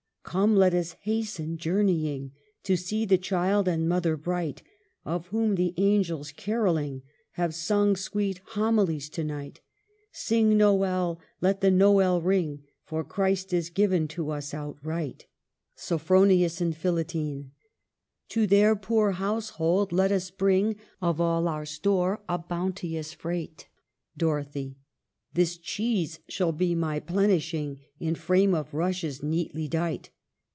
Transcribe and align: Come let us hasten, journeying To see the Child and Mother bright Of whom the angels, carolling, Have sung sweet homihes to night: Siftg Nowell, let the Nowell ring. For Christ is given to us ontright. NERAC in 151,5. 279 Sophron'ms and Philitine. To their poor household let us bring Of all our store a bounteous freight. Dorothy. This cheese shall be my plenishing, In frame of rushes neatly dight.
Come 0.23 0.55
let 0.55 0.73
us 0.73 0.93
hasten, 1.01 1.57
journeying 1.57 2.31
To 2.63 2.77
see 2.77 3.03
the 3.03 3.17
Child 3.17 3.67
and 3.67 3.89
Mother 3.89 4.15
bright 4.15 4.63
Of 5.03 5.27
whom 5.27 5.55
the 5.55 5.73
angels, 5.75 6.31
carolling, 6.31 7.01
Have 7.31 7.53
sung 7.53 7.97
sweet 7.97 8.39
homihes 8.53 9.09
to 9.11 9.25
night: 9.25 9.59
Siftg 10.13 10.55
Nowell, 10.55 11.19
let 11.41 11.59
the 11.59 11.71
Nowell 11.71 12.21
ring. 12.21 12.63
For 12.85 13.03
Christ 13.03 13.51
is 13.51 13.69
given 13.69 14.07
to 14.09 14.29
us 14.29 14.51
ontright. 14.53 15.23
NERAC 15.75 15.91
in 15.91 15.97
151,5. 15.97 16.07
279 16.07 16.47
Sophron'ms 16.47 16.61
and 16.61 16.77
Philitine. 16.77 17.51
To 18.29 18.47
their 18.47 18.75
poor 18.77 19.11
household 19.13 19.91
let 19.91 20.13
us 20.13 20.31
bring 20.31 20.77
Of 21.01 21.19
all 21.19 21.49
our 21.49 21.65
store 21.65 22.23
a 22.29 22.37
bounteous 22.37 23.11
freight. 23.11 23.67
Dorothy. 24.15 24.77
This 25.33 25.57
cheese 25.57 26.19
shall 26.29 26.53
be 26.53 26.73
my 26.73 27.01
plenishing, 27.01 27.79
In 27.99 28.15
frame 28.15 28.55
of 28.55 28.73
rushes 28.73 29.21
neatly 29.21 29.67
dight. 29.67 30.09